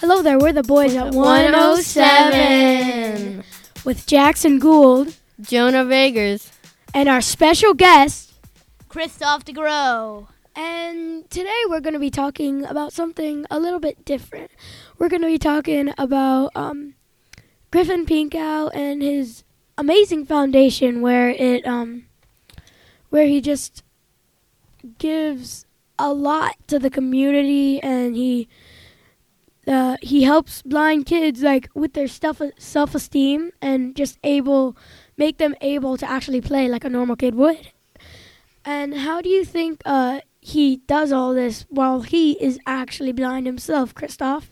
Hello 0.00 0.22
there, 0.22 0.38
we're 0.38 0.52
the 0.52 0.62
boys 0.62 0.94
at 0.94 1.12
107 1.12 3.42
with 3.84 4.06
Jackson 4.06 4.58
Gould 4.60 5.16
Jonah 5.40 5.84
Vagers. 5.84 6.52
and 6.94 7.08
our 7.08 7.20
special 7.20 7.74
guest. 7.74 8.32
Christoph 8.88 9.44
DeGrow. 9.44 10.28
And 10.54 11.28
today 11.30 11.60
we're 11.68 11.80
going 11.80 11.94
to 11.94 11.98
be 12.00 12.10
talking 12.10 12.64
about 12.64 12.92
something 12.92 13.44
a 13.50 13.58
little 13.58 13.80
bit 13.80 14.04
different. 14.04 14.52
We're 14.98 15.08
going 15.08 15.22
to 15.22 15.28
be 15.28 15.38
talking 15.38 15.92
about 15.98 16.50
um, 16.54 16.94
Griffin 17.70 18.06
Pinkow 18.06 18.70
and 18.74 19.02
his 19.02 19.42
amazing 19.76 20.26
foundation, 20.26 21.00
where 21.00 21.30
it 21.30 21.66
um, 21.66 22.06
where 23.10 23.26
he 23.26 23.40
just 23.40 23.82
gives 24.98 25.66
a 25.98 26.12
lot 26.12 26.54
to 26.68 26.78
the 26.78 26.90
community, 26.90 27.82
and 27.82 28.14
he 28.16 28.48
uh, 29.68 29.96
he 30.02 30.22
helps 30.24 30.62
blind 30.62 31.06
kids 31.06 31.42
like 31.42 31.68
with 31.74 31.92
their 31.92 32.08
self 32.08 32.40
self 32.58 32.94
esteem 32.94 33.50
and 33.60 33.94
just 33.94 34.18
able 34.24 34.76
make 35.16 35.38
them 35.38 35.54
able 35.60 35.96
to 35.96 36.08
actually 36.10 36.40
play 36.40 36.68
like 36.68 36.84
a 36.84 36.88
normal 36.88 37.16
kid 37.16 37.34
would. 37.34 37.70
And 38.64 38.94
how 38.98 39.20
do 39.20 39.28
you 39.28 39.44
think 39.44 39.82
uh, 39.84 40.20
he 40.40 40.78
does 40.86 41.12
all 41.12 41.34
this 41.34 41.66
while 41.68 42.02
he 42.02 42.32
is 42.42 42.58
actually 42.66 43.12
blind 43.12 43.46
himself, 43.46 43.94
Christoph? 43.94 44.50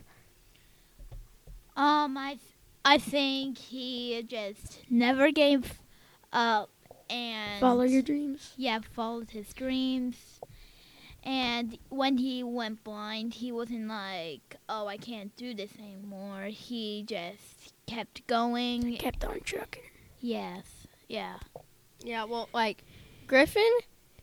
Um, 1.76 2.16
I, 2.16 2.30
th- 2.30 2.40
I 2.84 2.98
think 2.98 3.58
he 3.58 4.22
just 4.26 4.80
never 4.88 5.30
gave 5.30 5.80
up 6.32 6.70
and 7.10 7.60
Follow 7.60 7.84
your 7.84 8.02
dreams. 8.02 8.52
yeah 8.56 8.80
followed 8.92 9.30
his 9.30 9.52
dreams. 9.52 10.35
And 11.26 11.76
when 11.88 12.18
he 12.18 12.44
went 12.44 12.84
blind, 12.84 13.34
he 13.34 13.50
wasn't 13.50 13.88
like, 13.88 14.56
"Oh, 14.68 14.86
I 14.86 14.96
can't 14.96 15.34
do 15.36 15.54
this 15.54 15.72
anymore." 15.76 16.44
He 16.44 17.02
just 17.04 17.74
kept 17.86 18.24
going. 18.28 18.96
Kept 18.96 19.24
on 19.24 19.40
trucking. 19.40 19.82
Yes, 20.20 20.86
yeah. 21.08 21.38
Yeah, 22.04 22.24
well, 22.24 22.48
like 22.54 22.84
Griffin, 23.26 23.72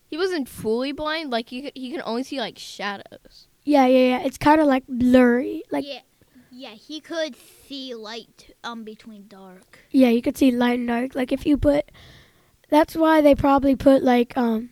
he 0.07 0.17
wasn't 0.17 0.47
fully 0.47 0.93
blind. 0.93 1.29
Like 1.29 1.49
he 1.49 1.63
could, 1.63 1.73
he 1.75 1.91
can 1.91 2.01
only 2.05 2.23
see 2.23 2.39
like 2.39 2.57
shadows. 2.57 3.47
Yeah, 3.65 3.85
yeah, 3.85 4.17
yeah. 4.17 4.25
It's 4.25 4.37
kind 4.37 4.61
of 4.61 4.67
like 4.67 4.85
blurry. 4.87 5.63
Like 5.71 5.85
yeah, 5.85 5.99
yeah. 6.51 6.71
He 6.75 7.01
could 7.01 7.35
see 7.67 7.93
light 7.93 8.55
um 8.63 8.85
between 8.85 9.27
dark. 9.27 9.79
yeah, 9.91 10.07
you 10.07 10.21
could 10.21 10.37
see 10.37 10.51
light 10.51 10.79
and 10.79 10.87
dark. 10.87 11.15
Like 11.15 11.33
if 11.33 11.45
you 11.45 11.57
put, 11.57 11.91
that's 12.69 12.95
why 12.95 13.19
they 13.19 13.35
probably 13.35 13.75
put 13.75 14.03
like 14.03 14.37
um, 14.37 14.69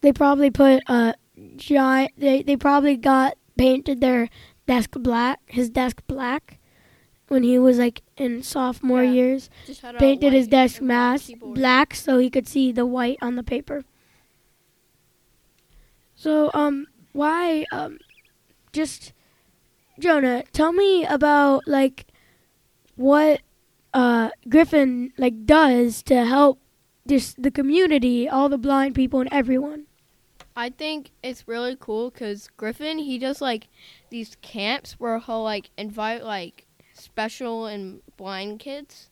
they 0.00 0.12
probably 0.12 0.50
put 0.50 0.82
uh 0.86 1.14
giant. 1.56 2.12
They 2.16 2.42
they 2.42 2.56
probably 2.56 2.96
got 2.96 3.36
painted 3.56 4.00
their 4.00 4.28
desk 4.66 4.90
black, 4.92 5.40
his 5.46 5.70
desk 5.70 6.02
black, 6.06 6.58
when 7.28 7.42
he 7.42 7.58
was 7.58 7.78
like 7.78 8.02
in 8.16 8.42
sophomore 8.42 9.04
Yeah. 9.04 9.10
years. 9.12 9.50
Painted 9.98 10.32
his 10.32 10.48
desk 10.48 10.80
mask 10.82 11.30
black 11.40 11.94
so 11.94 12.18
he 12.18 12.30
could 12.30 12.48
see 12.48 12.72
the 12.72 12.86
white 12.86 13.18
on 13.20 13.36
the 13.36 13.42
paper. 13.42 13.84
So 16.14 16.50
um, 16.54 16.86
why 17.12 17.66
um, 17.72 17.98
just 18.72 19.12
Jonah, 19.98 20.44
tell 20.52 20.72
me 20.72 21.04
about 21.04 21.66
like 21.66 22.06
what 22.96 23.40
uh 23.94 24.30
Griffin 24.48 25.12
like 25.18 25.44
does 25.46 26.02
to 26.04 26.24
help 26.24 26.60
just 27.06 27.42
the 27.42 27.50
community, 27.50 28.28
all 28.28 28.48
the 28.48 28.58
blind 28.58 28.94
people, 28.94 29.20
and 29.20 29.28
everyone. 29.32 29.86
I 30.60 30.68
think 30.68 31.12
it's 31.22 31.48
really 31.48 31.74
cool 31.80 32.10
because 32.10 32.48
Griffin 32.58 32.98
he 32.98 33.18
does 33.18 33.40
like 33.40 33.68
these 34.10 34.36
camps 34.42 35.00
where 35.00 35.18
he'll 35.18 35.42
like 35.42 35.70
invite 35.78 36.22
like 36.22 36.66
special 36.92 37.64
and 37.64 38.02
blind 38.18 38.60
kids. 38.60 39.08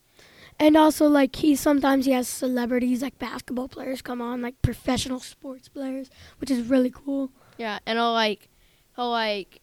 And 0.60 0.76
also, 0.76 1.08
like 1.08 1.36
he 1.36 1.56
sometimes 1.56 2.04
he 2.04 2.12
has 2.12 2.28
celebrities 2.28 3.00
like 3.00 3.18
basketball 3.18 3.68
players 3.68 4.02
come 4.02 4.20
on, 4.20 4.42
like 4.42 4.60
professional 4.60 5.20
sports 5.20 5.70
players, 5.70 6.10
which 6.38 6.50
is 6.50 6.68
really 6.68 6.90
cool. 6.90 7.30
Yeah, 7.56 7.78
and 7.86 7.98
he'll 7.98 8.12
like 8.12 8.50
he'll 8.94 9.10
like 9.10 9.62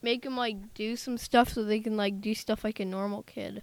make 0.00 0.22
them 0.22 0.34
like 0.34 0.72
do 0.72 0.96
some 0.96 1.18
stuff 1.18 1.50
so 1.50 1.62
they 1.62 1.80
can 1.80 1.98
like 1.98 2.22
do 2.22 2.34
stuff 2.34 2.64
like 2.64 2.80
a 2.80 2.86
normal 2.86 3.22
kid. 3.24 3.62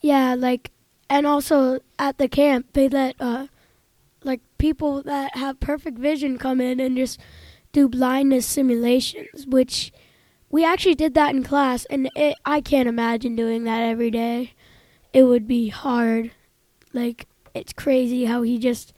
Yeah, 0.00 0.34
like, 0.34 0.70
and 1.10 1.26
also 1.26 1.80
at 1.98 2.16
the 2.16 2.28
camp 2.28 2.68
they 2.72 2.88
let 2.88 3.16
uh, 3.20 3.48
like 4.24 4.40
people 4.58 5.02
that 5.02 5.36
have 5.36 5.60
perfect 5.60 5.98
vision 5.98 6.38
come 6.38 6.60
in 6.60 6.80
and 6.80 6.96
just 6.96 7.18
do 7.72 7.88
blindness 7.88 8.46
simulations, 8.46 9.46
which 9.46 9.92
we 10.50 10.64
actually 10.64 10.94
did 10.94 11.14
that 11.14 11.34
in 11.34 11.42
class, 11.42 11.84
and 11.86 12.10
it, 12.14 12.36
I 12.44 12.60
can't 12.60 12.88
imagine 12.88 13.34
doing 13.34 13.64
that 13.64 13.80
every 13.80 14.10
day. 14.10 14.52
It 15.12 15.24
would 15.24 15.46
be 15.48 15.68
hard. 15.68 16.32
Like 16.92 17.26
it's 17.54 17.72
crazy 17.72 18.26
how 18.26 18.42
he 18.42 18.58
just 18.58 18.92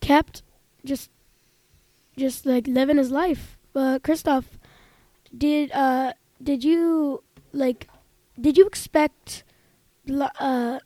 kept 0.00 0.42
just 0.84 1.10
just 2.16 2.44
like 2.44 2.66
living 2.66 2.98
his 2.98 3.10
life. 3.10 3.56
Uh, 3.74 3.98
Christoph, 4.02 4.58
did 5.36 5.70
uh 5.72 6.12
did 6.42 6.64
you 6.64 7.22
like 7.52 7.88
did 8.40 8.56
you 8.58 8.66
expect 8.66 9.44
uh, 10.10 10.80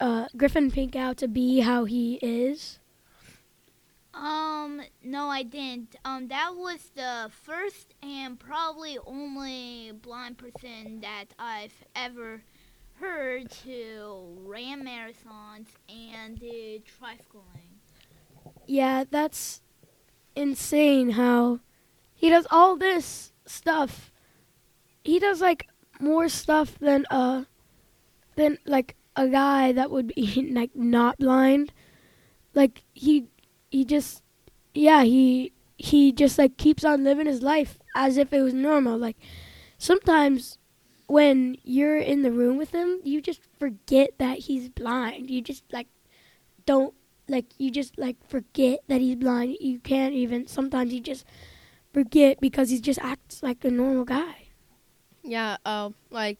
uh, 0.00 0.26
Griffin 0.36 0.70
Pinkow 0.70 1.14
to 1.16 1.28
be 1.28 1.60
how 1.60 1.84
he 1.84 2.18
is? 2.22 2.78
Um, 4.12 4.82
no, 5.02 5.28
I 5.28 5.42
didn't. 5.42 5.96
Um, 6.04 6.28
that 6.28 6.54
was 6.56 6.90
the 6.94 7.30
first 7.30 7.94
and 8.02 8.38
probably 8.38 8.98
only 9.06 9.92
blind 10.02 10.38
person 10.38 11.00
that 11.00 11.26
I've 11.38 11.84
ever 11.94 12.42
heard 12.94 13.50
to 13.64 14.36
ran 14.44 14.84
marathons 14.84 15.68
and 15.88 16.38
did 16.38 16.82
tricycling. 16.84 17.78
Yeah, 18.66 19.04
that's 19.10 19.62
insane 20.36 21.10
how 21.10 21.60
he 22.14 22.28
does 22.28 22.46
all 22.50 22.76
this 22.76 23.32
stuff. 23.46 24.12
He 25.02 25.18
does 25.18 25.40
like 25.40 25.68
more 25.98 26.28
stuff 26.28 26.78
than 26.78 27.06
uh 27.10 27.44
than 28.36 28.58
like 28.66 28.96
a 29.16 29.28
guy 29.28 29.72
that 29.72 29.90
would 29.90 30.08
be 30.08 30.50
like 30.52 30.74
not 30.74 31.18
blind. 31.18 31.72
Like 32.54 32.82
he 32.92 33.28
he 33.70 33.84
just 33.84 34.22
yeah, 34.74 35.02
he 35.02 35.52
he 35.76 36.12
just 36.12 36.38
like 36.38 36.56
keeps 36.56 36.84
on 36.84 37.04
living 37.04 37.26
his 37.26 37.42
life 37.42 37.78
as 37.94 38.16
if 38.16 38.32
it 38.32 38.42
was 38.42 38.54
normal. 38.54 38.98
Like 38.98 39.16
sometimes 39.78 40.58
when 41.06 41.56
you're 41.64 41.98
in 41.98 42.22
the 42.22 42.32
room 42.32 42.56
with 42.56 42.70
him, 42.72 43.00
you 43.02 43.20
just 43.20 43.40
forget 43.58 44.10
that 44.18 44.38
he's 44.38 44.68
blind. 44.68 45.30
You 45.30 45.42
just 45.42 45.64
like 45.72 45.88
don't 46.66 46.94
like 47.28 47.46
you 47.58 47.70
just 47.70 47.98
like 47.98 48.16
forget 48.28 48.80
that 48.88 49.00
he's 49.00 49.16
blind. 49.16 49.56
You 49.60 49.78
can't 49.80 50.14
even 50.14 50.46
sometimes 50.46 50.92
you 50.92 51.00
just 51.00 51.24
forget 51.92 52.40
because 52.40 52.70
he 52.70 52.80
just 52.80 53.00
acts 53.00 53.42
like 53.42 53.64
a 53.64 53.70
normal 53.70 54.04
guy. 54.04 54.48
Yeah, 55.22 55.56
uh, 55.64 55.90
like 56.10 56.38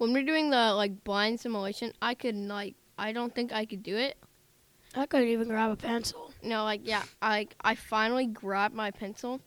when 0.00 0.14
we're 0.14 0.24
doing 0.24 0.48
the 0.48 0.72
like 0.72 1.04
blind 1.04 1.38
simulation, 1.38 1.92
I 2.00 2.14
could 2.14 2.34
like 2.34 2.74
I 2.96 3.12
don't 3.12 3.34
think 3.34 3.52
I 3.52 3.66
could 3.66 3.82
do 3.82 3.96
it. 3.96 4.16
I 4.96 5.04
couldn't 5.04 5.28
even 5.28 5.48
grab 5.48 5.70
a 5.70 5.76
pencil. 5.76 6.32
No, 6.42 6.64
like 6.64 6.80
yeah, 6.84 7.02
I 7.20 7.48
I 7.60 7.74
finally 7.74 8.24
grabbed 8.24 8.74
my 8.74 8.90
pencil, 8.90 9.42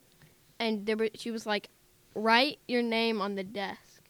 and 0.60 0.86
there 0.86 0.96
were, 0.96 1.10
she 1.16 1.32
was 1.32 1.48
like, 1.48 1.70
"Write 2.14 2.60
your 2.68 2.84
name 2.84 3.20
on 3.20 3.34
the 3.34 3.44
desk," 3.44 4.04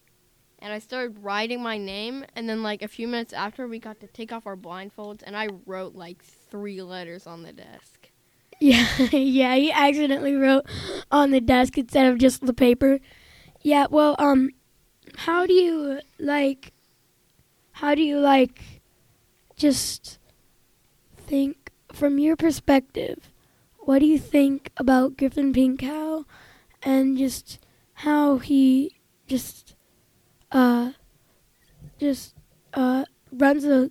and 0.58 0.70
I 0.70 0.80
started 0.80 1.24
writing 1.24 1.62
my 1.62 1.78
name, 1.78 2.26
and 2.36 2.46
then 2.46 2.62
like 2.62 2.82
a 2.82 2.88
few 2.88 3.08
minutes 3.08 3.32
after, 3.32 3.66
we 3.66 3.78
got 3.78 4.00
to 4.00 4.06
take 4.06 4.30
off 4.30 4.46
our 4.46 4.56
blindfolds, 4.56 5.22
and 5.24 5.34
I 5.34 5.48
wrote 5.64 5.94
like 5.94 6.22
three 6.22 6.82
letters 6.82 7.26
on 7.26 7.42
the 7.42 7.52
desk. 7.52 8.10
Yeah, 8.60 8.86
yeah, 9.10 9.56
he 9.56 9.72
accidentally 9.72 10.36
wrote 10.36 10.64
on 11.10 11.32
the 11.32 11.40
desk 11.40 11.76
instead 11.76 12.06
of 12.06 12.18
just 12.18 12.46
the 12.46 12.54
paper. 12.54 13.00
Yeah, 13.62 13.86
well, 13.90 14.14
um 14.18 14.50
how 15.16 15.46
do 15.46 15.52
you 15.52 16.00
like 16.18 16.72
how 17.72 17.94
do 17.94 18.02
you 18.02 18.18
like 18.18 18.80
just 19.56 20.18
think 21.16 21.70
from 21.92 22.18
your 22.18 22.36
perspective, 22.36 23.30
what 23.78 23.98
do 24.00 24.06
you 24.06 24.18
think 24.18 24.70
about 24.76 25.16
Griffin 25.16 25.52
Pinkow 25.52 26.24
and 26.82 27.16
just 27.18 27.58
how 27.94 28.38
he 28.38 29.00
just 29.26 29.76
uh 30.52 30.92
just 31.98 32.34
uh 32.74 33.04
runs 33.32 33.64
a 33.64 33.90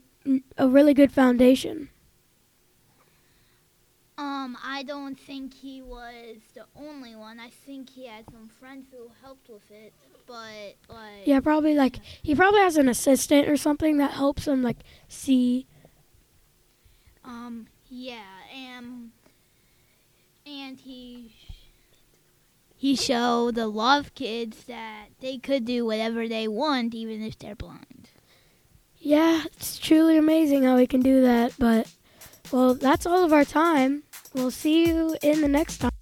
a 0.57 0.67
really 0.67 0.93
good 0.93 1.11
foundation? 1.11 1.89
Um, 4.17 4.57
I 4.63 4.83
don't 4.83 5.19
think 5.19 5.53
he 5.55 5.81
was 5.81 6.37
the 6.53 6.65
only 6.75 7.15
one. 7.15 7.39
I 7.39 7.49
think 7.49 7.89
he 7.89 8.05
had 8.07 8.25
some 8.31 8.47
friends 8.47 8.85
who 8.91 9.09
helped 9.23 9.49
with 9.49 9.69
it, 9.71 9.93
but 10.27 10.75
like 10.87 11.25
Yeah, 11.25 11.39
probably 11.39 11.73
like 11.73 11.99
he 12.21 12.35
probably 12.35 12.59
has 12.59 12.77
an 12.77 12.87
assistant 12.87 13.47
or 13.47 13.57
something 13.57 13.97
that 13.97 14.11
helps 14.11 14.47
him 14.47 14.61
like 14.61 14.77
see. 15.07 15.65
Um, 17.25 17.67
yeah, 17.89 18.21
and 18.55 19.11
and 20.45 20.79
he 20.79 21.33
he 22.75 22.95
showed 22.95 23.55
the 23.55 23.67
love 23.67 24.13
kids 24.13 24.65
that 24.65 25.05
they 25.21 25.37
could 25.37 25.65
do 25.65 25.85
whatever 25.85 26.27
they 26.27 26.47
want, 26.47 26.93
even 26.93 27.23
if 27.23 27.39
they're 27.39 27.55
blind. 27.55 28.09
Yeah, 28.99 29.43
it's 29.45 29.79
truly 29.79 30.17
amazing 30.17 30.63
how 30.63 30.75
we 30.75 30.85
can 30.85 31.01
do 31.01 31.21
that. 31.21 31.53
But, 31.57 31.87
well, 32.53 32.75
that's 32.75 33.07
all 33.07 33.25
of 33.25 33.33
our 33.33 33.43
time. 33.43 34.03
We'll 34.35 34.51
see 34.51 34.85
you 34.87 35.17
in 35.23 35.41
the 35.41 35.47
next 35.47 35.79
time. 35.79 35.92